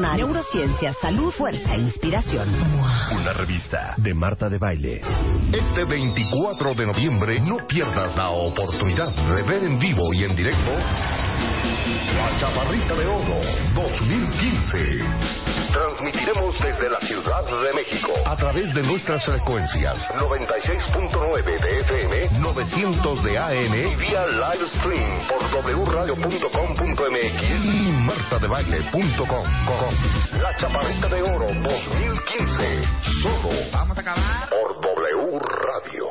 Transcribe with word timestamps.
neurociencia, 0.00 0.92
salud, 0.94 1.30
fuerza 1.32 1.74
e 1.74 1.80
inspiración. 1.80 2.48
Una 3.12 3.32
revista 3.32 3.94
de 3.98 4.14
Marta 4.14 4.48
de 4.48 4.58
Baile. 4.58 5.00
Este 5.52 5.84
24 5.84 6.74
de 6.74 6.86
noviembre 6.86 7.40
no 7.40 7.66
pierdas 7.66 8.16
la 8.16 8.30
oportunidad 8.30 9.14
de 9.14 9.42
ver 9.42 9.64
en 9.64 9.78
vivo 9.78 10.12
y 10.14 10.24
en 10.24 10.34
directo 10.34 10.70
La 12.14 12.38
Chaparrita 12.38 12.94
de 12.94 13.06
Oro 13.06 13.40
2015. 13.74 14.98
Transmitiremos 15.72 16.54
desde 16.60 16.90
la 16.90 17.00
Ciudad 17.00 17.44
de 17.44 17.72
México 17.72 18.12
a 18.26 18.36
través 18.36 18.74
de 18.74 18.82
nuestras 18.82 19.24
frecuencias 19.24 19.96
96.9 20.10 21.42
de 21.44 21.80
FM, 21.80 22.28
900 22.40 23.22
de 23.24 23.38
AM 23.38 23.74
y 23.74 23.94
vía 23.96 24.26
live 24.26 24.68
stream 24.68 25.28
por 25.28 25.40
wradio.com.mx 25.88 27.42
y 27.64 27.92
martadebaile.com. 28.04 29.46
La 30.42 30.54
Chaparrita 30.56 31.08
de 31.08 31.22
Oro 31.22 31.46
2015. 31.46 32.82
Solo 33.22 33.50
Vamos 33.72 33.96
a 33.96 34.00
acabar. 34.00 34.48
por 34.50 34.80
W 34.82 35.38
Radio. 35.38 36.06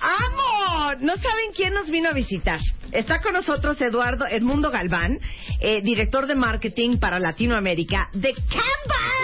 ¡Amo! 0.00 0.94
No 1.00 1.14
saben 1.16 1.52
quién 1.54 1.72
nos 1.74 1.88
vino 1.90 2.08
a 2.08 2.12
visitar. 2.12 2.58
Está 2.92 3.22
con 3.22 3.32
nosotros 3.32 3.80
Eduardo 3.80 4.26
Edmundo 4.26 4.70
Galván, 4.70 5.18
eh, 5.60 5.80
director 5.80 6.26
de 6.26 6.34
marketing 6.34 6.98
para 6.98 7.18
Latinoamérica 7.18 8.10
de 8.12 8.34
Canva. 8.34 9.21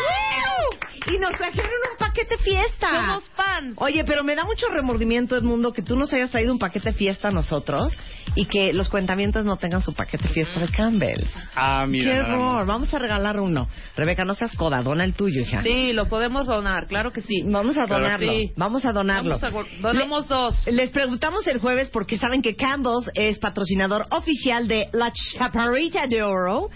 Y 1.11 1.19
nos 1.19 1.31
trajeron 1.33 1.71
un 1.93 1.99
paquete 1.99 2.37
fiesta. 2.39 2.89
Somos 2.91 3.29
fans. 3.31 3.75
Oye, 3.79 4.05
pero 4.05 4.23
me 4.25 4.35
da 4.35 4.45
mucho 4.45 4.67
remordimiento, 4.69 5.37
Edmundo, 5.37 5.73
que 5.73 5.83
tú 5.83 5.97
nos 5.97 6.13
hayas 6.13 6.31
traído 6.31 6.53
un 6.53 6.59
paquete 6.59 6.93
fiesta 6.93 7.29
a 7.29 7.31
nosotros 7.31 7.97
y 8.35 8.47
que 8.47 8.73
los 8.73 8.89
cuentamientos 8.89 9.45
no 9.45 9.57
tengan 9.57 9.83
su 9.83 9.93
paquete 9.95 10.29
fiesta 10.29 10.61
de 10.61 10.69
Campbell's. 10.69 11.31
Ah, 11.55 11.85
mira. 11.89 12.13
¡Qué 12.13 12.21
horror! 12.21 12.67
Vamos 12.67 12.93
a 12.93 12.99
regalar 12.99 13.41
uno. 13.41 13.69
Rebeca, 13.97 14.25
no 14.25 14.35
seas 14.35 14.55
coda, 14.55 14.83
dona 14.83 15.05
el 15.05 15.15
tuyo, 15.15 15.41
hija. 15.43 15.63
Sí, 15.63 15.93
lo 15.93 16.09
podemos 16.09 16.47
donar, 16.47 16.87
claro 16.89 17.13
que 17.13 17.23
sí. 17.23 17.43
Vamos 17.47 17.77
a 17.77 17.85
Claro, 17.87 18.03
donarlo. 18.05 18.33
sí. 18.33 18.53
Vamos 18.57 18.85
a 18.85 18.93
donarlo. 18.93 19.39
Vamos 19.39 19.67
a 19.67 19.81
donamos 19.81 20.29
dos. 20.29 20.55
Les 20.67 20.91
preguntamos 20.91 21.47
el 21.47 21.59
jueves 21.59 21.89
porque 21.91 22.19
saben 22.19 22.43
que 22.43 22.55
Campbell's 22.55 23.11
es 23.15 23.39
patrocinador 23.39 24.07
oficial 24.11 24.69
de 24.69 24.89
La 24.93 25.13
Chaparrita 25.13 26.07
de 26.07 26.23
Oro 26.23 26.69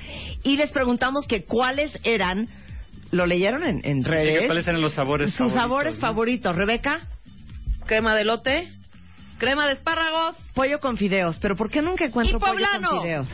y 0.43 0.57
les 0.57 0.71
preguntamos 0.73 1.27
que 1.27 1.45
cuáles 1.45 1.99
eran, 2.03 2.49
lo 3.13 3.27
leyeron 3.27 3.63
en, 3.63 3.81
en 3.85 4.03
redes, 4.05 4.47
¿Cuáles 4.47 4.67
eran 4.67 4.81
los 4.81 4.95
sabores 4.95 5.31
sus 5.31 5.39
favoritos, 5.39 5.63
sabores 5.63 5.95
no? 5.95 6.01
favoritos. 6.01 6.57
Rebeca, 6.57 7.01
Crema 7.87 8.15
de 8.17 8.25
lote, 8.25 8.69
crema 9.39 9.67
de 9.67 9.73
espárragos. 9.75 10.37
pollo 10.55 10.81
con 10.81 10.97
fideos, 10.97 11.37
pero 11.41 11.55
¿por 11.57 11.71
qué 11.71 11.83
nunca 11.83 12.05
encuentro 12.05 12.39
Y 12.39 12.41
pollo 12.41 12.67
con 12.89 13.01
fideos? 13.03 13.29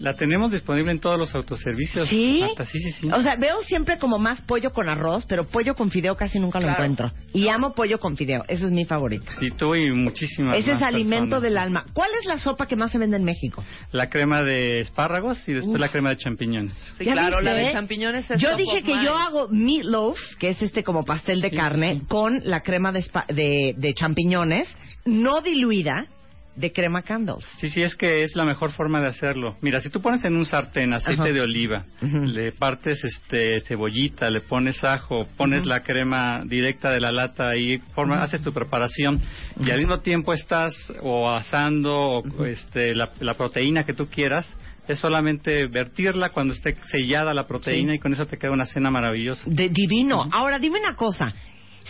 La 0.00 0.14
tenemos 0.14 0.50
disponible 0.52 0.90
en 0.90 0.98
todos 1.00 1.18
los 1.18 1.34
autoservicios. 1.34 2.08
¿Sí? 2.08 2.38
Marta, 2.40 2.64
sí, 2.64 2.78
sí, 2.80 2.92
sí. 2.92 3.10
O 3.12 3.20
sea, 3.22 3.36
veo 3.36 3.60
siempre 3.62 3.98
como 3.98 4.18
más 4.18 4.40
pollo 4.42 4.72
con 4.72 4.88
arroz, 4.88 5.26
pero 5.28 5.46
pollo 5.46 5.74
con 5.74 5.90
fideo 5.90 6.16
casi 6.16 6.38
nunca 6.40 6.60
lo 6.60 6.68
encuentro. 6.68 7.12
Y 7.34 7.48
amo 7.48 7.74
pollo 7.74 8.00
con 8.00 8.16
fideo, 8.16 8.42
ese 8.48 8.64
es 8.66 8.70
mi 8.72 8.84
favorito. 8.86 9.30
Sí, 9.38 9.50
tú 9.56 9.74
y 9.74 9.90
muchísimas 9.92 10.56
Ese 10.56 10.72
es 10.72 10.82
alimento 10.82 11.22
personas. 11.36 11.42
del 11.42 11.58
alma. 11.58 11.84
¿Cuál 11.92 12.10
es 12.18 12.26
la 12.26 12.38
sopa 12.38 12.66
que 12.66 12.74
más 12.76 12.90
se 12.90 12.98
vende 12.98 13.16
en 13.18 13.24
México? 13.24 13.62
La 13.92 14.08
crema 14.08 14.42
de 14.42 14.80
espárragos 14.80 15.46
y 15.48 15.52
después 15.52 15.74
Uf. 15.74 15.80
la 15.80 15.88
crema 15.88 16.10
de 16.10 16.16
champiñones. 16.16 16.72
Sí, 16.98 17.04
¿Ya 17.04 17.12
claro, 17.12 17.38
viste? 17.38 17.44
la 17.44 17.52
de 17.58 17.72
champiñones 17.72 18.30
es 18.30 18.40
Yo 18.40 18.56
dije 18.56 18.82
que 18.82 18.92
yo 19.04 19.14
hago 19.16 19.48
meatloaf, 19.48 20.18
que 20.38 20.50
es 20.50 20.62
este 20.62 20.82
como 20.82 21.04
pastel 21.04 21.40
de 21.40 21.50
Sí, 21.50 21.56
carne, 21.56 21.98
sí. 22.00 22.06
con 22.08 22.40
la 22.44 22.62
crema 22.62 22.92
de, 22.92 23.74
de 23.76 23.94
champiñones, 23.94 24.68
no 25.04 25.40
diluida, 25.42 26.06
de 26.54 26.70
crema 26.72 27.02
Campbell's. 27.02 27.44
Sí, 27.58 27.68
sí, 27.68 27.82
es 27.82 27.96
que 27.96 28.22
es 28.22 28.36
la 28.36 28.44
mejor 28.44 28.72
forma 28.72 29.00
de 29.00 29.06
hacerlo. 29.08 29.56
Mira, 29.62 29.80
si 29.80 29.88
tú 29.88 30.02
pones 30.02 30.24
en 30.24 30.36
un 30.36 30.44
sartén 30.44 30.92
aceite 30.92 31.22
Ajá. 31.22 31.32
de 31.32 31.40
oliva, 31.40 31.84
le 32.02 32.52
partes 32.52 33.02
este 33.04 33.60
cebollita, 33.60 34.28
le 34.28 34.40
pones 34.42 34.84
ajo, 34.84 35.26
pones 35.36 35.64
la 35.64 35.80
crema 35.80 36.42
directa 36.44 36.90
de 36.90 37.00
la 37.00 37.10
lata 37.10 37.56
y 37.56 37.78
forma, 37.94 38.22
haces 38.22 38.42
tu 38.42 38.52
preparación 38.52 39.20
y 39.60 39.70
al 39.70 39.78
mismo 39.78 40.00
tiempo 40.00 40.32
estás 40.32 40.74
o 41.02 41.30
asando 41.30 41.92
o, 42.20 42.44
este 42.44 42.94
la, 42.94 43.10
la 43.20 43.34
proteína 43.34 43.84
que 43.84 43.94
tú 43.94 44.06
quieras, 44.08 44.56
es 44.88 44.98
solamente 44.98 45.68
vertirla 45.68 46.30
cuando 46.30 46.52
esté 46.54 46.76
sellada 46.90 47.32
la 47.32 47.46
proteína 47.46 47.92
Sí. 47.92 47.96
y 47.96 47.98
con 48.00 48.12
eso 48.12 48.26
te 48.26 48.36
queda 48.36 48.50
una 48.50 48.66
cena 48.66 48.90
maravillosa. 48.90 49.44
De 49.46 49.68
divino. 49.68 50.28
Ahora, 50.32 50.58
dime 50.58 50.80
una 50.80 50.96
cosa. 50.96 51.32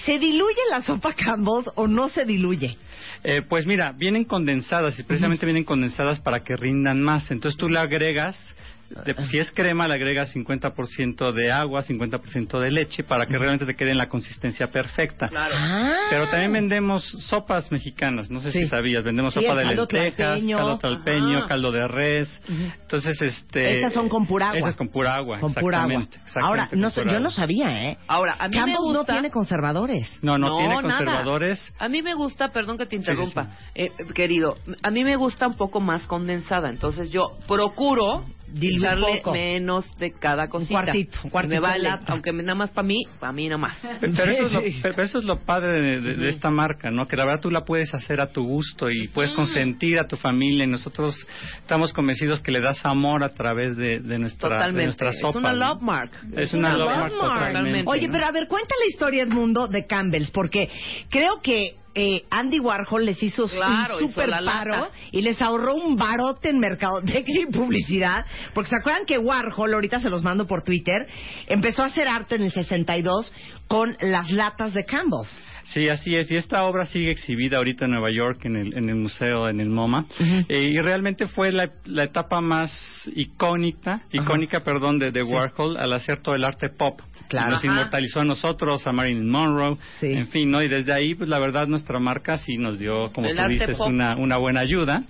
¿Se 0.05 0.19
diluye 0.19 0.61
la 0.71 0.83
sopa 0.83 1.13
Campbell's 1.15 1.71
o 1.77 1.87
no 1.87 2.09
se 2.09 2.25
diluye? 2.25 2.77
Eh, 3.25 3.43
pues 3.49 3.67
mira, 3.67 3.93
vienen 3.93 4.25
condensadas 4.25 4.99
y 4.99 5.05
precisamente 5.05 5.47
vienen 5.47 5.65
condensadas 5.65 6.19
para 6.19 6.41
que 6.41 6.57
rindan 6.57 7.01
más. 7.03 7.31
Entonces 7.31 7.59
tú 7.59 7.69
le 7.69 7.79
agregas, 7.79 8.37
de- 9.05 9.15
si 9.27 9.39
es 9.39 9.51
crema, 9.53 9.89
le 9.89 9.95
agregas 9.95 10.31
50% 10.35 11.33
de 11.33 11.51
agua, 11.53 11.83
50% 11.83 12.61
de 12.61 12.71
leche 12.71 13.05
para 13.05 13.27
que 13.27 13.39
realmente 13.39 13.67
te 13.67 13.75
quede 13.75 13.91
en 13.91 13.99
la 13.99 14.09
consistencia 14.09 14.69
perfecta. 14.71 15.29
Claro. 15.29 15.55
Ah. 15.59 15.95
Pero 16.11 16.29
también 16.29 16.53
vendemos 16.53 17.03
sopas 17.29 17.71
mexicanas, 17.73 18.31
no 18.31 18.41
sé 18.41 18.53
Sí. 18.53 18.61
si 18.65 18.69
sabías, 18.69 19.03
vendemos 19.05 19.35
Sí, 19.35 19.41
sopa 19.41 19.55
de 19.57 19.63
caldo 19.65 19.83
lentejas, 19.83 20.15
tlalpeño. 20.17 20.57
caldo 20.59 20.79
talpeño, 20.79 21.39
Ajá. 21.39 21.49
caldo 21.49 21.73
de 21.73 21.89
res. 21.89 22.43
Entonces, 22.83 23.21
este... 23.23 23.79
Esas 23.79 23.93
son 23.93 24.09
con 24.09 24.27
pura 24.27 24.49
agua. 24.49 24.59
Esas 24.59 24.75
con 24.77 24.89
pura 24.89 25.15
agua, 25.17 25.39
Con 25.41 25.55
pura 25.55 25.83
agua. 25.83 25.95
exactamente, 26.05 26.17
exactamente, 26.27 26.77
Ahora, 26.77 27.05
no, 27.07 27.13
yo 27.13 27.21
no 27.21 27.31
sabía, 27.31 27.89
¿eh? 27.91 27.99
Ahora, 28.07 28.37
a 28.39 28.49
mí 28.49 28.57
me 28.61 28.73
no 28.73 29.05
tiene 29.05 29.31
conservadores. 29.31 30.19
No, 30.23 30.39
no, 30.39 30.57
tiene 30.59 30.75
nada. 30.77 30.83
conservadores. 30.83 31.73
A 31.79 31.89
mí 31.89 32.03
me 32.03 32.15
gusta, 32.15 32.49
perdón 32.53 32.79
que 32.79 32.87
te 32.87 32.97
interrumpa, 32.97 33.45
Sí, 33.45 33.51
eh, 33.75 33.91
querido, 34.15 34.57
a 34.83 34.91
mí 34.91 35.05
me 35.05 35.17
gusta 35.17 35.47
un 35.47 35.55
poco 35.57 35.81
más 35.81 36.07
condensada, 36.07 36.69
entonces 36.71 37.11
yo 37.11 37.33
procuro 37.49 38.25
echarle 38.61 39.23
menos 39.33 39.97
de 39.97 40.13
cada 40.13 40.49
cosita. 40.49 40.83
cuartito, 40.83 41.19
un 41.23 41.29
Y 41.29 41.31
cuartito 41.31 41.55
me 41.55 41.61
vale, 41.61 41.89
aunque 42.07 42.33
me- 42.33 42.43
nada 42.43 42.55
más 42.55 42.71
para 42.71 42.87
mí, 42.87 43.03
para 43.21 43.33
mí 43.33 43.49
nada 43.49 43.59
más. 43.59 43.79
Pero, 44.01 44.13
eso 44.33 44.43
es 44.47 44.53
lo, 44.53 44.63
pero 44.83 45.03
eso 45.03 45.19
es 45.19 45.25
lo 45.25 45.39
padre 45.41 45.81
de, 45.81 46.01
de- 46.01 46.15
de 46.15 46.29
esta 46.29 46.51
marca, 46.51 46.91
¿no? 46.91 47.07
Que 47.07 47.17
la 47.17 47.25
verdad 47.25 47.41
tú 47.41 47.51
la 47.51 47.65
puedes 47.65 47.93
hacer 47.95 48.21
a 48.21 48.27
tu 48.27 48.43
gusto 48.45 48.91
y 48.91 49.09
puedes 49.09 49.33
consentir 49.33 49.99
a 49.99 50.07
tu 50.07 50.17
familia. 50.17 50.65
Y 50.65 50.69
nosotros 50.69 51.15
estamos 51.59 51.93
convencidos 51.93 52.41
que 52.41 52.53
le 52.53 52.61
das 52.61 52.85
amor 52.85 53.25
a 53.25 53.31
través 53.35 53.77
de, 53.77 54.01
de 54.01 54.19
nuestra, 54.19 54.49
de 54.49 54.55
Totalmente. 54.57 54.85
nuestra 54.87 55.11
Es 55.11 55.21
sopa. 55.21 55.39
una 55.39 55.53
¿no? 55.53 55.59
love 55.75 55.83
mark. 55.83 56.11
Es 56.37 56.55
una 56.55 56.77
love 56.77 56.91
mark 56.97 57.13
totalmente. 57.13 57.85
Oye, 57.87 58.07
¿no? 58.09 58.13
pero 58.13 58.27
a 58.27 58.33
ver, 58.33 58.47
cuenta 58.49 58.75
la 58.79 58.87
historia, 58.87 59.23
Edmundo, 59.23 59.69
de 59.69 59.87
Campbell's, 59.87 60.31
porque 60.31 60.69
creo 61.09 61.41
que 61.43 61.77
eh, 61.95 62.25
Andy 62.31 62.59
Warhol 62.61 63.05
les 63.05 63.23
hizo 63.23 63.49
Claro, 63.49 63.99
un 63.99 64.05
hizo 64.05 64.13
super 64.15 64.29
lata. 64.29 64.45
paro 64.45 64.91
y 65.11 65.23
les 65.23 65.41
ahorró 65.43 65.75
un 65.75 65.97
barote 65.97 66.49
en 66.51 66.59
mercadotecnia 66.59 67.43
y 67.49 67.53
publicidad, 67.53 68.25
porque 68.55 68.71
se 68.71 68.77
acuerdan 68.77 69.05
que 69.07 69.19
Warhol, 69.19 69.75
ahorita 69.75 70.01
se 70.01 70.09
los 70.11 70.23
mando 70.23 70.47
por 70.47 70.63
Twitter, 70.63 71.07
empezó 71.49 71.83
a 71.83 71.87
hacer 71.87 72.09
arte 72.09 72.37
en 72.37 72.43
el 72.45 72.53
62 72.53 73.33
con 73.69 73.97
las 74.01 74.31
latas 74.31 74.75
de 74.75 74.85
Campbell's. 74.85 75.41
Sí, 75.65 75.89
así 75.89 76.15
es. 76.17 76.31
Y 76.31 76.37
esta 76.37 76.65
obra 76.65 76.85
sigue 76.87 77.11
exhibida 77.11 77.59
ahorita 77.59 77.85
en 77.87 77.93
Nueva 77.93 78.11
York, 78.11 78.45
en 78.45 78.57
el, 78.57 78.77
en 78.77 78.89
el 78.89 78.97
museo, 78.97 79.49
en 79.49 79.61
el 79.61 79.71
MoMA. 79.71 80.07
Eh, 80.49 80.65
y 80.75 80.79
realmente 80.81 81.27
fue 81.27 81.53
la, 81.53 81.71
la 81.87 82.05
etapa 82.05 82.41
más 82.41 82.71
icónica, 83.15 84.03
icónica, 84.13 84.61
perdón, 84.61 84.99
de, 84.99 85.11
de 85.13 85.23
Warhol 85.23 85.77
al 85.77 85.93
hacer 85.93 86.19
todo 86.19 86.35
el 86.35 86.45
arte 86.45 86.69
pop. 86.69 87.01
Claro. 87.33 87.51
Nos 87.51 87.59
Ajá. 87.65 87.67
inmortalizó 87.67 88.21
a 88.21 88.25
nosotros, 88.25 88.87
a 88.87 88.93
Marilyn 88.93 89.29
Monroe, 89.29 89.77
Sí. 90.01 90.13
en 90.13 90.29
fin, 90.29 90.51
¿no? 90.51 90.63
Y 90.63 90.69
desde 90.69 90.93
ahí, 90.93 91.15
pues 91.15 91.29
la 91.29 91.39
verdad, 91.41 91.67
nuestra 91.67 91.99
marca 91.99 92.37
sí 92.37 92.57
nos 92.59 92.79
dio, 92.79 93.11
como 93.13 93.27
El 93.27 93.37
tú 93.37 93.43
dices, 93.49 93.77
pop. 93.79 93.89
una, 93.89 94.17
una 94.17 94.37
buena 94.37 94.61
ayuda. 94.61 95.03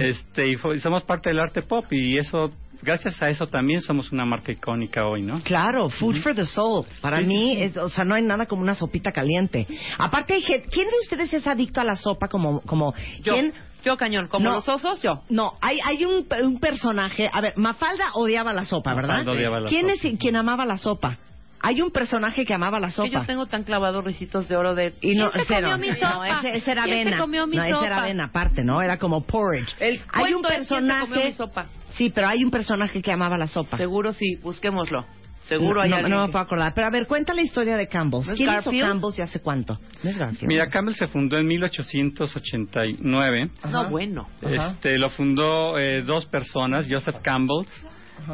Este, 0.00 0.50
y, 0.52 0.56
fue- 0.56 0.76
y 0.76 0.78
somos 0.78 1.04
parte 1.04 1.30
del 1.30 1.38
arte 1.38 1.62
pop 1.62 1.84
y 1.92 2.18
eso, 2.18 2.50
gracias 2.82 3.20
a 3.22 3.28
eso 3.28 3.46
también 3.46 3.80
somos 3.80 4.12
una 4.12 4.24
marca 4.24 4.52
icónica 4.52 5.06
hoy, 5.06 5.22
¿no? 5.22 5.40
Claro, 5.42 5.88
food 5.90 6.16
for 6.16 6.34
the 6.34 6.46
soul. 6.46 6.84
Para 7.00 7.18
Sí, 7.22 7.26
mí, 7.26 7.54
sí. 7.56 7.62
es- 7.62 7.76
o 7.76 7.88
sea, 7.90 8.04
no 8.04 8.14
hay 8.14 8.22
nada 8.22 8.46
como 8.46 8.62
una 8.62 8.74
sopita 8.74 9.12
caliente. 9.12 9.66
Aparte, 9.98 10.40
¿quién 10.44 10.86
de 10.88 10.94
ustedes 11.02 11.32
es 11.32 11.46
adicto 11.46 11.80
a 11.80 11.84
la 11.84 11.94
sopa 11.94 12.28
como, 12.28 12.60
como, 12.62 12.94
Yo, 13.22 13.34
quién? 13.34 13.52
yo 13.84 13.96
cañón. 13.96 14.28
Como 14.28 14.46
No. 14.48 14.54
los 14.56 14.68
osos, 14.68 15.00
yo. 15.02 15.22
No, 15.28 15.54
hay, 15.60 15.78
hay 15.84 16.04
un, 16.04 16.26
un 16.44 16.58
personaje. 16.60 17.28
A 17.32 17.40
ver, 17.40 17.54
Mafalda 17.56 18.06
odiaba 18.14 18.52
la 18.52 18.64
sopa, 18.64 18.94
¿verdad? 18.94 19.18
Mafalda 19.18 19.32
odiaba 19.32 19.60
la 19.60 19.68
¿Quién 19.68 19.86
sopa. 19.94 20.08
es 20.08 20.18
quien 20.18 20.36
amaba 20.36 20.64
la 20.66 20.76
sopa? 20.76 21.18
Hay 21.66 21.82
un 21.82 21.90
personaje 21.90 22.44
que 22.46 22.54
amaba 22.54 22.78
la 22.78 22.88
Que 22.88 22.92
sopa. 22.94 23.08
yo 23.08 23.24
tengo 23.24 23.46
tan 23.46 23.64
clavados 23.64 24.04
risitos 24.04 24.46
de 24.48 24.56
oro 24.56 24.74
de... 24.74 24.94
Y 25.00 25.14
no, 25.16 25.30
¿Quién 25.32 25.44
se 25.46 25.54
cero. 25.54 25.68
comió 25.72 25.92
mi 25.92 26.00
No, 26.00 26.12
sopa? 26.12 26.38
ese, 26.38 26.56
ese 26.58 26.70
era 26.70 26.84
¿Quién 26.84 26.94
avena. 26.96 27.16
se 27.16 27.22
comió 27.22 27.46
mi 27.46 27.56
no, 27.56 27.62
ese 27.64 27.72
sopa? 27.72 27.86
era 27.86 27.98
avena 28.02 28.24
aparte, 28.26 28.62
¿no? 28.62 28.80
Era 28.82 28.98
como 28.98 29.24
porridge. 29.24 29.74
El 29.80 30.00
hay 30.12 30.32
un 30.32 30.42
cuento 30.42 30.48
es 30.48 30.68
quién 30.68 30.68
se 30.68 30.70
comió 30.90 30.94
personaje. 31.06 31.24
mi 31.26 31.32
sopa. 31.32 31.66
Sí, 31.90 32.12
pero 32.14 32.28
hay 32.28 32.44
un 32.44 32.50
personaje 32.50 33.02
que 33.02 33.12
amaba 33.12 33.36
la 33.36 33.46
sopa. 33.48 33.76
Seguro 33.76 34.12
sí, 34.12 34.36
busquémoslo. 34.42 35.04
Seguro 35.46 35.76
no, 35.76 35.82
hay 35.82 35.90
no, 35.90 35.96
alguien 35.96 36.12
no 36.12 36.20
me 36.22 36.26
que- 36.26 36.32
puedo 36.32 36.44
acordar. 36.44 36.72
Pero 36.74 36.86
a 36.88 36.90
ver, 36.90 37.06
cuenta 37.06 37.32
la 37.34 37.42
historia 37.42 37.76
de 37.76 37.86
Campbell's. 37.88 38.26
¿No 38.26 38.32
es 38.32 38.36
¿Quién 38.36 38.48
Garfield? 38.48 38.76
hizo 38.76 38.86
Campbell's 38.86 39.18
y 39.18 39.22
hace 39.22 39.40
cuánto? 39.40 39.78
No 40.02 40.10
es 40.10 40.18
Garfield. 40.18 40.48
Mira, 40.48 40.66
Campbell 40.66 40.94
se 40.94 41.06
fundó 41.06 41.38
en 41.38 41.46
1889. 41.46 43.50
No, 43.70 43.90
bueno. 43.90 44.26
Este, 44.42 44.98
lo 44.98 45.08
fundó 45.10 45.78
eh, 45.78 46.02
dos 46.02 46.26
personas, 46.26 46.86
Joseph 46.90 47.16
Campbell 47.22 47.64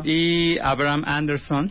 y 0.05 0.58
Abraham 0.62 1.02
Anderson. 1.06 1.70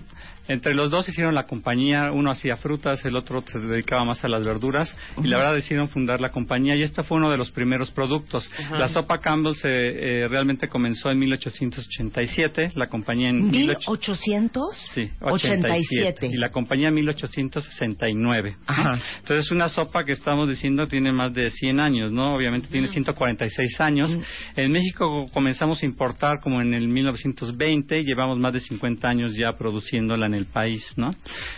Entre 0.52 0.74
los 0.74 0.92
dos 0.92 1.08
hicieron 1.08 1.34
la 1.34 1.48
compañía, 1.48 2.12
uno 2.12 2.30
hacía 2.30 2.58
frutas, 2.58 3.06
el 3.06 3.16
otro 3.16 3.42
se 3.48 3.58
dedicaba 3.58 4.04
más 4.04 4.22
a 4.26 4.28
las 4.28 4.44
verduras 4.44 4.94
y 5.24 5.28
la 5.28 5.38
verdad 5.38 5.56
decidieron 5.56 5.88
fundar 5.88 6.20
la 6.20 6.32
compañía 6.32 6.76
y 6.76 6.82
este 6.82 7.04
fue 7.04 7.20
uno 7.20 7.32
de 7.32 7.38
los 7.38 7.52
primeros 7.52 7.90
productos. 7.92 8.52
La 8.70 8.90
sopa 8.90 9.20
Campbell 9.20 9.54
se 9.54 9.70
eh, 9.70 10.28
realmente 10.28 10.68
comenzó 10.68 11.10
en 11.10 11.20
1887, 11.20 12.72
la 12.76 12.88
compañía 12.88 13.30
en 13.30 13.50
18... 13.50 13.92
1800? 13.92 14.78
Sí, 14.94 15.10
87. 15.22 15.68
87. 15.70 16.28
Y 16.28 16.38
la 16.38 16.52
compañía 16.52 16.90
en 16.90 16.96
1869. 16.96 18.58
Ajá. 18.68 19.00
Entonces, 19.20 19.52
una 19.52 19.70
sopa 19.70 20.04
que 20.04 20.12
estamos 20.12 20.50
diciendo 20.50 20.86
tiene 20.88 21.14
más 21.14 21.34
de 21.34 21.50
100 21.50 21.80
años, 21.80 22.12
¿no? 22.12 22.36
Obviamente 22.36 22.68
tiene 22.68 22.90
146 22.90 23.80
años. 23.80 24.18
En 24.58 24.72
México 24.72 25.30
comenzamos 25.32 25.82
a 25.82 25.86
importar 25.86 26.42
como 26.42 26.60
en 26.62 26.74
el 26.74 26.90
1920 26.90 28.00
y 28.00 28.04
llevamos 28.04 28.38
más 28.38 28.52
de 28.52 28.60
50 28.60 29.08
años 29.08 29.34
ya 29.36 29.54
produciéndola 29.58 30.26
en 30.26 30.34
el 30.34 30.41
país, 30.46 30.94
¿no? 30.98 31.12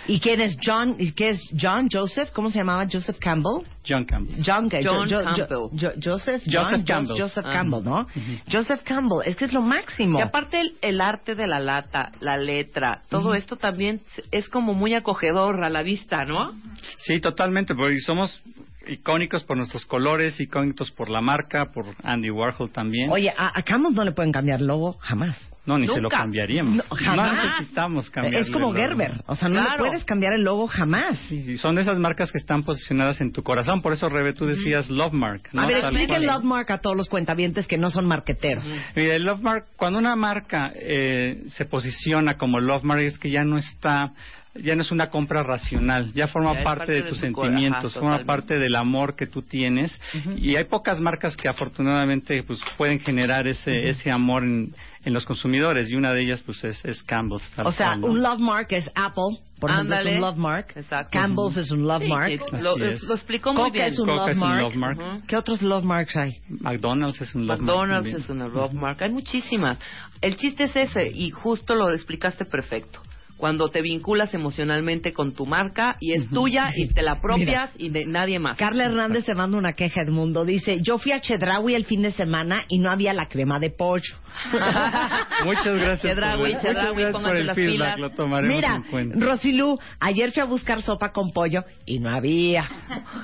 ¿Y 0.07 0.19
quién 0.19 0.41
es 0.41 0.57
John? 0.63 0.95
¿Y 1.00 1.12
qué 1.13 1.30
es 1.30 1.41
John 1.59 1.88
Joseph? 1.91 2.30
¿Cómo 2.33 2.50
se 2.50 2.59
llamaba? 2.59 2.85
Joseph 2.91 3.18
Campbell. 3.19 3.65
John 3.88 4.06
Campbell. 4.06 4.35
John, 4.45 4.69
¿qué? 4.69 4.81
John 4.83 5.09
Jo- 5.09 5.18
jo- 5.18 5.24
Campbell. 5.24 5.80
jo- 5.80 5.94
Joseph, 6.01 6.44
Joseph 6.50 6.85
Campbell. 6.85 7.19
Joseph 7.21 7.45
Ah. 7.47 7.51
Campbell, 7.53 7.83
¿no? 7.83 8.07
Joseph 8.51 8.81
Campbell, 8.83 9.19
es 9.25 9.35
que 9.35 9.45
es 9.45 9.53
lo 9.53 9.62
máximo. 9.62 10.19
Y 10.19 10.21
aparte 10.21 10.62
el, 10.62 10.75
el 10.81 11.01
arte 11.01 11.35
de 11.35 11.47
la 11.47 11.59
lata, 11.59 12.12
la 12.21 12.38
letra, 12.38 13.01
todo 13.09 13.33
esto 13.33 13.56
también 13.57 14.01
es 14.31 14.47
como 14.50 14.74
muy 14.74 14.94
acogedor 14.94 15.63
a 15.63 15.69
la 15.69 15.83
vista, 15.83 16.24
¿no? 16.25 16.51
Sí, 16.97 17.19
totalmente, 17.19 17.75
porque 17.75 18.00
somos 18.00 18.41
icónicos 18.88 19.44
por 19.44 19.57
nuestros 19.57 19.85
colores, 19.85 20.39
icónicos 20.39 20.91
por 20.91 21.09
la 21.09 21.21
marca, 21.21 21.71
por 21.71 21.85
Andy 22.03 22.30
Warhol 22.30 22.69
también. 22.71 23.09
Oye, 23.12 23.33
a, 23.35 23.57
a 23.57 23.63
Campbell 23.63 23.94
no 23.94 24.03
le 24.03 24.12
pueden 24.12 24.31
cambiar 24.31 24.59
el 24.59 24.68
logo 24.68 24.97
jamás. 25.00 25.38
No, 25.65 25.77
ni 25.77 25.88
se 25.88 26.01
lo 26.01 26.10
cambiaríamos. 26.10 26.75
No, 26.75 26.83
jamás. 26.95 27.45
necesitamos 27.60 28.10
cambiar. 28.10 28.42
es 28.42 28.51
como 28.51 28.74
Gerber, 28.74 29.24
o 29.27 29.36
sea, 29.36 29.48
no 29.50 29.62
le 29.62 29.65
Claro. 29.68 29.86
puedes 29.86 30.04
cambiar 30.04 30.33
el 30.33 30.44
logo 30.44 30.68
jamás. 30.68 31.18
Sí, 31.30 31.42
sí, 31.44 31.57
son 31.57 31.75
de 31.75 31.81
esas 31.81 32.00
marcas 32.00 32.31
que 32.31 32.38
están 32.38 32.63
posicionadas 32.63 33.21
en 33.21 33.31
tu 33.31 33.44
corazón. 33.44 33.81
Por 33.81 33.94
eso, 33.94 34.10
Rebe, 34.10 34.33
tú 34.33 34.45
decías 34.45 34.89
Love 34.89 35.13
Mark. 35.13 35.42
¿no? 35.54 35.62
A 35.62 35.65
ver, 35.68 35.77
explique 35.77 36.07
cual. 36.07 36.25
Love 36.25 36.44
Mark 36.44 36.71
a 36.71 36.77
todos 36.80 36.98
los 36.98 37.07
cuentavientes 37.07 37.65
que 37.68 37.77
no 37.77 37.89
son 37.92 38.06
marqueteros. 38.06 38.65
Mira, 38.95 39.15
el 39.15 39.24
Love 39.24 39.42
Mark, 39.42 39.65
cuando 39.77 40.00
una 40.00 40.15
marca 40.15 40.71
eh, 40.75 41.44
se 41.48 41.66
posiciona 41.66 42.38
como 42.38 42.59
Love 42.59 42.83
Mark 42.83 43.01
es 43.01 43.18
que 43.18 43.30
ya 43.30 43.44
no 43.44 43.57
está, 43.57 44.12
ya 44.55 44.75
no 44.75 44.81
es 44.81 44.91
una 44.91 45.09
compra 45.09 45.41
racional, 45.44 46.11
ya 46.13 46.27
forma 46.27 46.53
Ya 46.53 46.63
parte, 46.63 46.77
parte 46.79 46.91
de 46.94 47.01
de 47.03 47.09
tus 47.09 47.17
tu 47.17 47.25
sentimientos, 47.25 47.91
ajá, 47.97 48.00
forma 48.01 48.23
parte 48.25 48.59
del 48.59 48.75
amor 48.75 49.15
que 49.15 49.25
tú 49.25 49.41
tienes 49.41 50.00
y 50.38 50.55
hay 50.55 50.65
pocas 50.65 51.00
marcas 51.00 51.35
que 51.35 51.47
afortunadamente 51.50 52.44
pues 52.44 52.59
pueden 52.77 53.00
generar 53.00 53.47
ese 53.47 53.89
ese 53.89 54.11
amor 54.11 54.44
en, 54.44 54.73
en 55.05 55.13
los 55.13 55.25
consumidores 55.25 55.89
y 55.91 55.95
una 55.95 56.13
de 56.13 56.21
ellas 56.21 56.44
pues 56.44 56.63
es, 56.63 56.83
es 56.85 57.01
Campbell's. 57.03 57.50
tal 57.55 57.65
O 57.67 57.71
sea, 57.71 57.89
cual, 57.89 58.01
¿no? 58.01 58.07
un 58.07 58.21
Love 58.23 58.39
Mark 58.39 58.67
es 58.69 58.89
Apple, 58.95 59.39
por 59.59 59.71
ejemplo, 59.71 59.95
es 59.97 60.05
un 60.05 60.21
Love 60.21 60.38
Mark. 60.38 60.67
Exacto. 60.75 61.09
Campbell's 61.11 61.57
es 61.57 61.71
un 61.71 61.88
Love 61.88 62.01
Sí, 62.03 62.07
Mark. 62.07 62.31
lo, 62.61 62.75
explicó 63.15 63.53
muy 63.53 63.63
Coca 63.63 63.73
bien. 63.73 63.85
es 63.88 63.99
un 63.99 64.07
Coca 64.07 64.19
Love 64.21 64.29
es 64.29 64.35
un 64.38 64.41
Mark. 64.49 64.61
Love 64.61 64.75
Mark. 64.75 65.23
¿Qué 65.27 65.35
otros 65.35 65.61
Love 65.61 65.83
Marks 65.83 66.15
hay? 66.15 66.38
McDonald's 66.49 67.19
es 67.21 67.33
un 67.35 67.47
Love 67.47 67.59
Mark 67.59 67.61
McDonald's 67.61 68.13
es 68.13 68.29
una 68.29 68.47
love 68.47 68.73
mark. 68.73 68.97
Hay 69.01 69.09
muchísimas. 69.11 69.79
El 70.21 70.35
chiste 70.35 70.65
es 70.65 70.75
ese 70.75 71.09
y 71.11 71.31
justo 71.31 71.75
lo 71.75 71.89
explicaste 71.89 72.45
perfecto. 72.45 73.01
Cuando 73.44 73.68
te 73.68 73.81
vinculas 73.81 74.34
emocionalmente 74.34 75.12
con 75.12 75.34
tu 75.34 75.45
marca 75.45 75.98
y 76.00 76.13
es 76.13 76.30
tuya 76.30 76.72
y 76.74 76.88
te 76.94 77.01
la 77.01 77.12
apropias 77.19 77.72
y 77.78 77.90
de 77.90 78.06
nadie 78.06 78.40
más. 78.40 78.57
Carla 78.57 78.86
Hernández 78.86 79.25
se 79.25 79.36
manda 79.36 79.57
una 79.57 79.74
queja, 79.74 80.00
Edmundo. 80.04 80.45
Dice, 80.45 80.80
yo 80.81 80.98
fui 80.98 81.12
a 81.12 81.19
Chedraui 81.19 81.75
el 81.75 81.84
fin 81.84 82.01
de 82.04 82.12
semana 82.12 82.63
y 82.69 82.80
no 82.80 82.90
había 82.90 83.12
la 83.12 83.28
crema 83.28 83.60
de 83.60 83.69
pollo. 83.69 84.16
Muchas 85.44 85.75
gracias. 85.75 86.01
Chedraui, 86.04 86.54
Chedraui, 86.62 86.95
gracias 86.95 87.12
por 87.12 87.12
pónganse 87.12 87.40
el 87.42 87.48
las 87.48 87.56
feedback, 87.57 87.74
pilas. 87.74 88.00
lo 88.00 88.10
tomaremos 88.12 88.56
Mira, 88.56 88.75
en 88.75 88.84
cuenta. 88.84 89.25
Rosilú, 89.25 89.78
ayer 90.00 90.31
fui 90.31 90.42
a 90.42 90.45
buscar 90.45 90.81
sopa 90.81 91.12
con 91.12 91.31
pollo 91.34 91.66
y 91.86 92.00
no 92.00 92.16
había. 92.16 92.66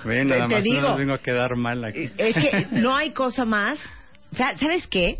Ven, 0.03 0.27
te- 0.27 0.35
nada 0.35 0.49
te 0.49 0.55
más 0.55 0.65
no 0.65 0.71
digo. 0.73 0.81
nos 0.81 0.97
vengo 0.97 1.13
a 1.13 1.17
quedar 1.19 1.55
mal 1.55 1.81
aquí. 1.85 2.09
Es 2.17 2.35
que 2.35 2.67
no 2.71 2.93
hay 2.93 3.13
cosa 3.13 3.45
más. 3.45 3.79
O 4.33 4.35
sea, 4.35 4.53
¿Sabes 4.57 4.85
qué? 4.87 5.19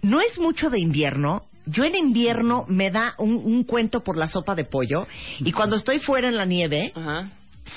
No 0.00 0.20
es 0.22 0.38
mucho 0.38 0.70
de 0.70 0.80
invierno. 0.80 1.42
Yo 1.66 1.84
en 1.84 1.94
invierno 1.94 2.64
me 2.68 2.90
da 2.90 3.14
un, 3.18 3.36
un 3.36 3.64
cuento 3.64 4.02
por 4.02 4.16
la 4.16 4.26
sopa 4.26 4.54
de 4.54 4.64
pollo 4.64 5.06
y 5.40 5.52
cuando 5.52 5.76
estoy 5.76 5.98
fuera 5.98 6.28
en 6.28 6.36
la 6.36 6.44
nieve, 6.44 6.92
Ajá. 6.94 7.30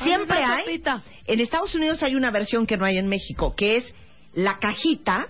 siempre 0.04 0.38
Ay, 0.38 0.44
hay. 0.44 0.66
sopita. 0.66 1.02
En 1.26 1.40
Estados 1.40 1.74
Unidos 1.76 2.04
hay 2.04 2.16
una 2.16 2.32
versión 2.32 2.66
que 2.68 2.78
no 2.78 2.86
hay 2.86 2.98
en 2.98 3.08
México, 3.08 3.56
que 3.56 3.78
es 3.78 3.94
la 4.34 4.60
cajita 4.60 5.28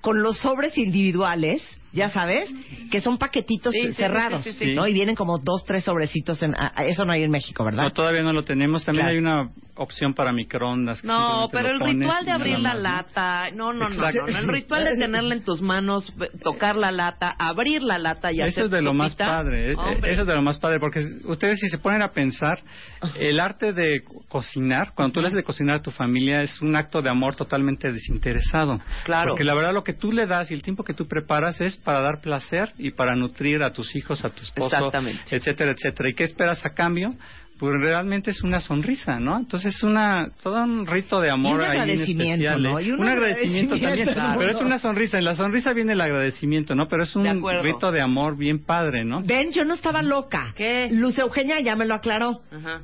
con 0.00 0.22
los 0.22 0.38
sobres 0.38 0.76
individuales, 0.78 1.62
ya 1.92 2.08
sabes, 2.10 2.48
que 2.90 3.00
son 3.00 3.18
paquetitos 3.18 3.72
Sí, 3.74 3.92
cerrados, 3.94 4.44
sí, 4.44 4.52
sí, 4.52 4.66
sí. 4.66 4.74
¿no? 4.74 4.86
Y 4.86 4.92
vienen 4.92 5.14
como 5.16 5.38
dos, 5.38 5.64
tres 5.64 5.84
sobrecitos. 5.84 6.42
En, 6.42 6.54
a- 6.54 6.72
eso 6.86 7.04
no 7.04 7.12
hay 7.12 7.22
en 7.24 7.30
México, 7.30 7.64
¿verdad? 7.64 7.82
No, 7.84 7.92
todavía 7.92 8.22
no 8.22 8.32
lo 8.32 8.44
tenemos. 8.44 8.84
También 8.84 9.06
Claro. 9.06 9.12
hay 9.12 9.18
una 9.18 9.50
opción 9.76 10.12
para 10.14 10.32
microondas. 10.32 11.00
que 11.00 11.06
No, 11.06 11.48
pero 11.50 11.70
el 11.70 11.80
ritual 11.80 12.24
de 12.26 12.30
abrir 12.32 12.58
la 12.58 12.74
lata, 12.74 13.50
no, 13.54 13.72
no, 13.72 13.88
no, 13.88 13.94
Exacto. 13.94 14.26
no, 14.26 14.32
no, 14.32 14.38
el 14.38 14.48
ritual 14.48 14.84
de 14.84 14.96
tenerla 14.96 15.34
en 15.34 15.42
tus 15.44 15.62
manos, 15.62 16.12
tocar 16.42 16.76
la 16.76 16.90
lata, 16.90 17.34
abrir 17.38 17.82
la 17.82 17.96
lata 17.98 18.30
y 18.30 18.40
Eso 18.40 18.48
hacer 18.48 18.64
es 18.64 18.70
de 18.70 18.82
lo 18.82 18.92
más 18.92 19.16
padre, 19.16 19.72
eh, 19.72 19.76
Hombre. 19.76 20.12
eso 20.12 20.20
es 20.22 20.26
de 20.26 20.34
lo 20.34 20.42
más 20.42 20.58
padre, 20.58 20.80
porque 20.80 21.00
ustedes 21.24 21.58
si 21.60 21.68
se 21.70 21.78
ponen 21.78 22.02
a 22.02 22.08
pensar, 22.12 22.60
el 23.18 23.40
arte 23.40 23.72
de 23.72 24.02
cocinar, 24.28 24.92
cuando 24.94 25.14
tú 25.14 25.20
le 25.20 25.28
haces 25.28 25.36
de 25.36 25.44
cocinar 25.44 25.76
a 25.76 25.82
tu 25.82 25.90
familia, 25.90 26.42
es 26.42 26.60
un 26.60 26.76
acto 26.76 27.00
de 27.00 27.08
amor 27.08 27.34
totalmente 27.34 27.90
desinteresado. 27.90 28.80
Claro. 29.04 29.30
Porque 29.30 29.44
la 29.44 29.54
verdad 29.54 29.72
lo 29.72 29.82
que 29.82 29.94
tú 29.94 30.12
le 30.12 30.26
das 30.26 30.50
y 30.50 30.54
el 30.54 30.62
tiempo 30.62 30.84
que 30.84 30.92
tú 30.94 31.06
preparas 31.08 31.58
es 31.60 31.79
para 31.80 32.00
dar 32.00 32.20
placer 32.20 32.72
y 32.78 32.90
para 32.90 33.14
nutrir 33.14 33.62
a 33.62 33.72
tus 33.72 33.94
hijos, 33.96 34.24
a 34.24 34.30
tu 34.30 34.42
esposo, 34.42 34.76
Exactamente. 34.76 35.36
etcétera, 35.36 35.72
etcétera. 35.72 36.10
¿Y 36.10 36.14
qué 36.14 36.24
esperas 36.24 36.64
a 36.64 36.70
cambio? 36.70 37.10
Pues 37.58 37.74
realmente 37.78 38.30
es 38.30 38.42
una 38.42 38.58
sonrisa, 38.58 39.20
¿no? 39.20 39.36
Entonces 39.36 39.74
es 39.76 39.82
una 39.82 40.30
todo 40.42 40.62
un 40.64 40.86
rito 40.86 41.20
de 41.20 41.30
amor 41.30 41.60
un 41.60 41.66
ahí 41.66 41.74
en 41.76 41.80
agradecimiento, 41.82 42.32
especial, 42.32 42.62
¿no? 42.62 42.78
¿eh? 42.78 42.84
Y 42.84 42.90
un 42.90 43.00
un 43.00 43.08
agradecimiento 43.08 43.74
agradecimiento, 43.74 43.86
también, 43.86 44.14
claro. 44.14 44.38
pero 44.40 44.50
es 44.52 44.60
una 44.62 44.78
sonrisa. 44.78 45.18
En 45.18 45.24
la 45.24 45.34
sonrisa 45.34 45.72
viene 45.74 45.92
el 45.92 46.00
agradecimiento, 46.00 46.74
¿no? 46.74 46.88
Pero 46.88 47.02
es 47.02 47.14
un 47.14 47.24
De 47.24 47.62
rito 47.62 47.90
de 47.92 48.00
amor 48.00 48.38
bien 48.38 48.64
padre, 48.64 49.04
¿no? 49.04 49.22
Ven, 49.22 49.50
yo 49.52 49.64
no 49.64 49.74
estaba 49.74 50.02
loca. 50.02 50.54
¿Qué? 50.56 50.88
Luz 50.90 51.18
Eugenia 51.18 51.60
ya 51.60 51.76
me 51.76 51.84
lo 51.84 51.94
aclaró. 51.94 52.40
Ajá. 52.50 52.80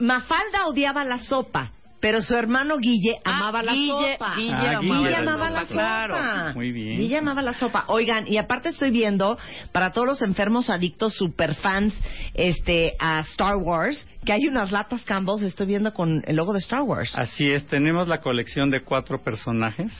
Mafalda 0.00 0.66
odiaba 0.66 1.04
la 1.04 1.18
sopa, 1.18 1.70
pero 2.00 2.22
su 2.22 2.34
hermano 2.34 2.78
Guille 2.78 3.16
Ah, 3.24 3.36
amaba 3.38 3.62
la 3.62 3.72
Guille- 3.72 4.12
sopa. 4.14 4.34
Guille 4.36 4.52
Ah, 4.54 4.78
amaba 4.78 4.80
Guille 4.98 5.10
la 5.10 5.18
amaba 5.18 5.50
la 5.50 5.60
sopa, 5.66 5.72
claro. 5.72 6.54
Muy 6.54 6.72
bien. 6.72 6.98
Guille 6.98 7.18
amaba 7.18 7.42
la 7.42 7.54
sopa. 7.54 7.84
Oigan, 7.88 8.26
y 8.26 8.38
aparte 8.38 8.70
estoy 8.70 8.90
viendo, 8.90 9.38
para 9.72 9.92
todos 9.92 10.06
los 10.06 10.22
enfermos 10.22 10.70
adictos, 10.70 11.14
super 11.14 11.54
fans 11.56 11.94
este, 12.34 12.92
a 12.98 13.20
Star 13.20 13.56
Wars, 13.56 14.06
que 14.24 14.32
hay 14.32 14.46
unas 14.46 14.70
latas 14.72 15.02
Campbell's, 15.04 15.42
estoy 15.42 15.66
viendo 15.66 15.92
con 15.92 16.22
el 16.26 16.36
logo 16.36 16.52
de 16.52 16.58
Star 16.60 16.82
Wars. 16.82 17.12
Así 17.18 17.50
es, 17.50 17.66
tenemos 17.66 18.08
la 18.08 18.20
colección 18.20 18.70
de 18.70 18.80
cuatro 18.80 19.22
personajes. 19.22 19.92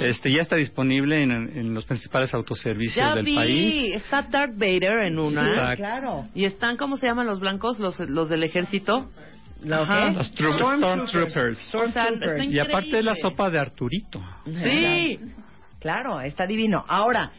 Este 0.00 0.30
ya 0.32 0.42
está 0.42 0.56
disponible 0.56 1.22
en, 1.22 1.30
en 1.32 1.74
los 1.74 1.84
principales 1.84 2.32
autoservicios 2.34 2.96
Ya 3.08 3.14
del 3.14 3.24
vi, 3.24 3.34
país. 3.34 3.94
está 3.96 4.22
Darth 4.22 4.54
Vader 4.56 5.06
en 5.06 5.18
una. 5.18 5.48
Exacto. 5.48 5.76
claro. 5.76 6.24
Y 6.34 6.44
están, 6.44 6.76
¿cómo 6.76 6.96
se 6.96 7.06
llaman 7.06 7.26
los 7.26 7.40
blancos? 7.40 7.78
Los, 7.78 7.98
los 8.00 8.28
del 8.28 8.42
ejército. 8.42 9.10
¿Lo 9.62 9.76
Ajá. 9.82 10.10
Los 10.10 10.34
troop- 10.34 10.56
Stormtroopers. 10.76 11.58
Stormtroopers. 11.68 12.44
Y 12.50 12.58
aparte 12.58 13.02
la 13.02 13.14
sopa 13.14 13.50
de 13.50 13.58
Arturito. 13.58 14.22
Sí. 14.62 15.18
Claro, 15.80 16.20
está 16.20 16.46
divino. 16.46 16.84
Ahora, 16.88 17.32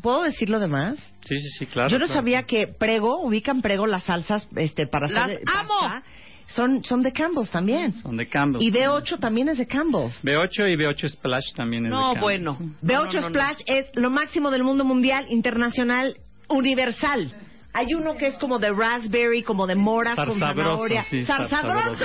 ¿puedo 0.00 0.22
decir 0.22 0.50
lo 0.50 0.58
demás? 0.58 0.96
Sí, 1.24 1.38
sí, 1.38 1.48
sí, 1.58 1.66
claro. 1.66 1.88
Yo 1.88 1.98
no 1.98 2.06
claro. 2.06 2.20
sabía 2.20 2.42
que 2.44 2.66
Prego, 2.66 3.20
ubican 3.22 3.62
Prego 3.62 3.86
las 3.86 4.04
salsas 4.04 4.48
este 4.56 4.86
para 4.86 5.06
¡Las 5.08 5.24
hacer 5.26 5.40
amo! 5.46 5.68
pasta, 5.80 6.02
Son, 6.48 6.84
son 6.84 7.02
de 7.02 7.12
Campbell's 7.12 7.50
también. 7.50 7.92
Son 7.92 8.16
de 8.16 8.28
Campbell. 8.28 8.60
Y 8.62 8.70
B8 8.70 9.18
también 9.18 9.48
es 9.48 9.58
de 9.58 9.66
Campbell's. 9.66 10.22
B8 10.24 10.70
y 10.72 10.76
B8 10.76 11.08
Splash 11.08 11.52
también 11.54 11.86
es 11.86 11.90
de 11.90 11.96
No, 11.96 12.02
Campbell. 12.14 12.20
bueno. 12.22 12.58
B8 12.58 12.82
No, 12.82 13.04
no, 13.04 13.04
no, 13.04 13.20
no. 13.20 13.28
Splash 13.28 13.58
es 13.66 13.86
lo 13.94 14.10
máximo 14.10 14.50
del 14.50 14.64
mundo 14.64 14.84
mundial, 14.84 15.26
internacional, 15.30 16.16
universal. 16.48 17.32
Hay 17.74 17.94
uno 17.94 18.16
que 18.16 18.26
es 18.26 18.36
como 18.38 18.58
de 18.58 18.70
raspberry, 18.70 19.42
como 19.42 19.66
de 19.66 19.74
moras 19.76 20.16
con 20.16 20.38
zanahoria. 20.38 21.04
sí, 21.04 21.24
¡Zarzabroso! 21.24 22.04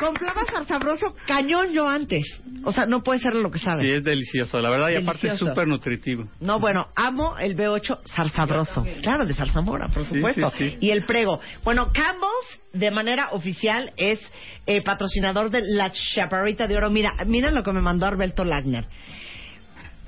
Compraba 0.00 0.44
zarzabroso 0.46 1.14
cañón 1.26 1.72
yo 1.72 1.86
antes. 1.86 2.24
O 2.64 2.72
sea, 2.72 2.86
no 2.86 3.02
puede 3.02 3.20
ser 3.20 3.34
lo 3.34 3.50
que 3.50 3.58
Sí, 3.58 3.64
sabes. 3.66 3.86
es 3.88 4.02
delicioso, 4.02 4.58
la 4.58 4.70
verdad, 4.70 4.88
y 4.90 4.96
aparte 4.96 5.26
es 5.26 5.36
súper 5.38 5.68
nutritivo. 5.68 6.24
No, 6.40 6.58
bueno, 6.58 6.88
amo 6.96 7.36
el 7.38 7.54
B8 7.54 7.98
zarzabroso. 8.06 8.84
Claro, 9.02 9.26
de 9.26 9.34
zarzamora, 9.34 9.88
por 9.88 10.04
Sí, 10.06 10.14
supuesto. 10.14 10.50
sí, 10.56 10.70
sí. 10.70 10.78
Y 10.80 10.90
el 10.90 11.04
prego. 11.04 11.38
Bueno, 11.64 11.90
Campbell's, 11.92 12.60
de 12.72 12.90
manera 12.90 13.28
oficial, 13.32 13.92
es 13.98 14.20
eh, 14.66 14.80
patrocinador 14.82 15.50
de 15.50 15.60
la 15.62 15.92
chaparrita 15.92 16.66
de 16.66 16.76
oro. 16.78 16.88
Mira, 16.88 17.12
mira 17.26 17.50
lo 17.50 17.62
que 17.62 17.72
me 17.72 17.82
mandó 17.82 18.06
Alberto 18.06 18.42
Lagner. 18.44 18.86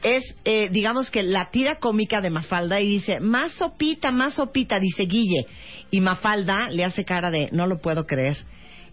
Es, 0.03 0.25
eh, 0.45 0.69
digamos 0.71 1.11
que 1.11 1.23
la 1.23 1.51
tira 1.51 1.79
cómica 1.79 2.21
de 2.21 2.31
Mafalda 2.31 2.81
y 2.81 2.89
dice, 2.89 3.21
más 3.21 3.53
sopita, 3.53 4.11
más 4.11 4.35
sopita, 4.35 4.79
dice 4.81 5.05
Guille. 5.05 5.47
Y 5.91 6.01
Mafalda 6.01 6.69
le 6.71 6.85
hace 6.85 7.05
cara 7.05 7.31
de, 7.31 7.49
no 7.53 7.67
lo 7.67 7.81
puedo 7.81 8.05
creer. 8.05 8.37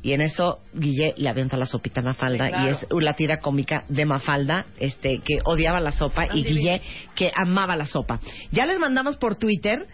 Y 0.02 0.14
en 0.14 0.22
eso 0.22 0.60
Guille 0.74 1.14
le 1.18 1.28
avienta 1.28 1.58
la 1.58 1.66
sopita 1.66 2.00
a 2.00 2.04
Mafalda 2.04 2.46
Sí, 2.46 2.52
claro. 2.52 2.68
y 2.68 2.70
es 2.72 2.88
la 2.90 3.14
tira 3.16 3.40
cómica 3.40 3.84
de 3.90 4.06
Mafalda, 4.06 4.66
este, 4.80 5.20
que 5.26 5.40
odiaba 5.44 5.80
la 5.80 5.92
sopa 5.92 6.28
y 6.34 6.44
Guille 6.44 6.82
que 7.16 7.32
amaba 7.36 7.76
la 7.76 7.86
sopa. 7.86 8.20
Ya 8.52 8.66
les 8.66 8.80
mandamos 8.80 9.18
por 9.18 9.36
Twitter 9.36 9.88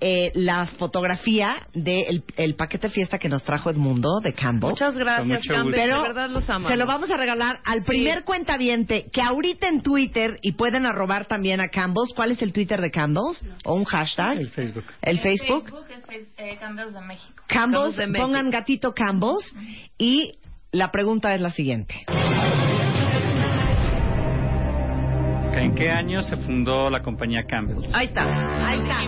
eh, 0.00 0.30
la 0.34 0.66
fotografía 0.66 1.56
del 1.74 2.22
el 2.36 2.54
paquete 2.54 2.88
fiesta 2.90 3.18
que 3.18 3.28
nos 3.28 3.42
trajo 3.42 3.70
Edmundo 3.70 4.20
de 4.22 4.32
Campbell. 4.32 4.70
Muchas 4.70 4.94
gracias, 4.94 5.46
Campbell. 5.46 5.74
Pero 5.74 5.96
de 6.02 6.08
verdad 6.08 6.30
los 6.30 6.48
amamos. 6.48 6.70
se 6.70 6.76
lo 6.76 6.86
vamos 6.86 7.10
a 7.10 7.16
regalar 7.16 7.58
al 7.64 7.80
Sí. 7.80 7.86
primer 7.88 8.24
cuentaviente 8.24 9.06
que 9.12 9.20
ahorita 9.20 9.68
en 9.68 9.82
Twitter 9.82 10.38
y 10.42 10.52
pueden 10.52 10.86
arrobar 10.86 11.26
también 11.26 11.60
a 11.60 11.68
Campbell's. 11.68 12.12
¿Cuál 12.14 12.30
es 12.32 12.42
el 12.42 12.52
Twitter 12.52 12.80
de 12.80 12.90
Campbell's? 12.90 13.42
¿O 13.64 13.74
un 13.74 13.84
hashtag? 13.84 14.38
El 14.38 14.50
Facebook. 14.50 14.84
El 15.02 15.18
Facebook. 15.20 15.66
es 15.90 16.06
Face- 16.06 16.28
eh, 16.36 16.56
Campbell's 16.60 16.94
de 16.94 17.00
México. 17.00 17.42
Campbell's, 17.46 17.48
Campbell's 17.48 17.96
de 17.96 18.06
México. 18.06 18.26
pongan 18.26 18.50
gatito 18.50 18.94
Campbell's 18.94 19.54
y 19.98 20.32
la 20.70 20.90
pregunta 20.92 21.34
es 21.34 21.40
la 21.40 21.50
siguiente. 21.50 22.04
¿En 25.58 25.74
qué 25.74 25.90
año 25.90 26.22
se 26.22 26.36
fundó 26.36 26.88
la 26.88 27.02
compañía 27.02 27.42
Campbell? 27.44 27.84
Ahí 27.92 28.06
está. 28.06 28.22
Ahí 28.66 28.78
está. 28.80 29.02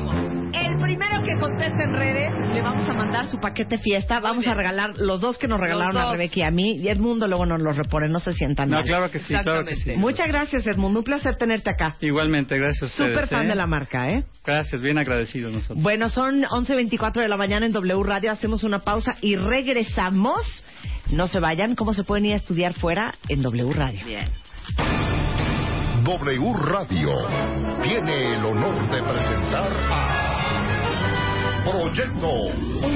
El 0.52 0.80
primero 0.80 1.22
que 1.22 1.36
conteste 1.38 1.82
en 1.84 1.92
redes 1.94 2.50
le 2.52 2.60
vamos 2.60 2.88
a 2.88 2.92
mandar 2.92 3.28
su 3.28 3.38
paquete 3.38 3.78
fiesta. 3.78 4.18
Vamos 4.18 4.46
a 4.48 4.54
regalar 4.54 4.94
los 4.96 5.20
dos 5.20 5.38
que 5.38 5.46
nos 5.46 5.60
regalaron 5.60 5.96
a. 5.96 6.10
Rebeca 6.10 6.40
y 6.40 6.42
a 6.42 6.50
mí. 6.50 6.76
Y 6.78 6.88
Edmundo 6.88 7.28
luego 7.28 7.46
nos 7.46 7.62
los 7.62 7.76
repone. 7.76 8.08
No 8.08 8.18
se 8.18 8.32
sientan 8.32 8.68
No, 8.68 8.76
mal. 8.76 8.84
claro 8.84 9.10
que 9.10 9.20
sí, 9.20 9.32
claro 9.42 9.64
que 9.64 9.76
sí. 9.76 9.92
Muchas 9.96 10.26
gracias, 10.26 10.66
Edmundo. 10.66 10.98
Un 11.00 11.04
placer 11.04 11.36
tenerte 11.36 11.70
acá. 11.70 11.92
Igualmente, 12.00 12.58
gracias 12.58 12.82
a 12.82 12.86
ustedes. 12.86 13.14
Súper 13.14 13.28
fan 13.28 13.46
¿eh? 13.46 13.50
de 13.50 13.54
la 13.54 13.66
marca, 13.68 14.10
¿eh? 14.10 14.24
Gracias, 14.44 14.80
bien 14.82 14.98
agradecidos 14.98 15.52
nosotros. 15.52 15.80
Bueno, 15.80 16.08
son 16.08 16.42
11.24 16.42 17.20
de 17.20 17.28
la 17.28 17.36
mañana 17.36 17.66
en 17.66 17.72
W 17.72 18.02
Radio. 18.02 18.32
Hacemos 18.32 18.64
una 18.64 18.80
pausa 18.80 19.14
y 19.20 19.36
regresamos. 19.36 20.64
No 21.12 21.28
se 21.28 21.38
vayan. 21.38 21.76
¿Cómo 21.76 21.94
se 21.94 22.02
pueden 22.02 22.24
ir 22.26 22.32
a 22.34 22.36
estudiar 22.36 22.72
fuera? 22.74 23.14
En 23.28 23.40
W 23.42 23.72
Radio. 23.72 24.04
Bien. 24.04 24.28
W 26.04 26.54
Radio 26.64 27.10
tiene 27.82 28.32
el 28.32 28.44
honor 28.44 28.88
de 28.90 29.02
presentar 29.02 29.70
a 29.92 31.62
Proyecto 31.62 32.26
1. 32.26 32.86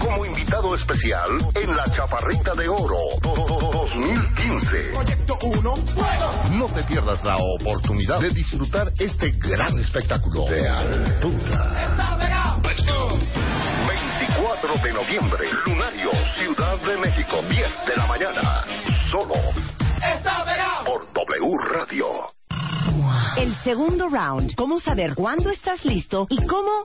Como 0.00 0.26
invitado 0.26 0.74
especial 0.74 1.30
en 1.54 1.76
la 1.76 1.90
Chaparrita 1.92 2.52
de 2.54 2.68
Oro 2.68 2.98
2015. 3.22 4.90
Proyecto 4.92 5.38
1. 5.40 5.74
No 6.58 6.66
te 6.66 6.82
pierdas 6.84 7.24
la 7.24 7.38
oportunidad 7.38 8.20
de 8.20 8.30
disfrutar 8.30 8.92
este 8.98 9.30
gran 9.30 9.78
espectáculo 9.78 10.44
de 10.44 10.68
altura. 10.68 12.02
24 14.82 14.88
de 14.88 14.92
noviembre, 14.92 15.48
Lunario, 15.66 16.10
Ciudad 16.38 16.78
de 16.78 16.96
México, 16.98 17.42
10 17.48 17.68
de 17.86 17.96
la 17.96 18.06
mañana. 18.06 18.64
Solo 19.10 19.34
por 20.84 21.12
W 21.12 21.56
Radio. 21.70 22.06
El 23.36 23.54
segundo 23.62 24.08
round. 24.08 24.54
¿Cómo 24.56 24.80
saber 24.80 25.14
cuándo 25.14 25.50
estás 25.50 25.84
listo 25.84 26.26
y 26.28 26.44
cómo 26.46 26.84